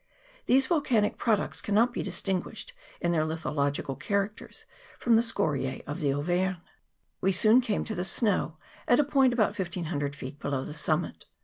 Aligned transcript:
These 0.47 0.65
volcanic 0.65 1.15
pro 1.19 1.35
ducts 1.35 1.61
cannot 1.61 1.93
be 1.93 2.01
distinguished 2.01 2.73
in 3.01 3.11
their 3.11 3.21
lithological 3.21 3.99
characters 3.99 4.65
from 4.97 5.15
scoriae 5.17 5.83
of 5.85 5.99
the 5.99 6.11
Auvergne. 6.11 6.57
We 7.21 7.31
soon 7.31 7.61
came 7.61 7.83
to 7.83 7.93
the 7.93 8.03
snow, 8.03 8.57
at 8.87 8.99
a 8.99 9.03
point 9.03 9.31
about 9.31 9.59
1500 9.59 10.15
feet 10.15 10.39
below 10.39 10.65
the 10.65 10.73
summit. 10.73 11.25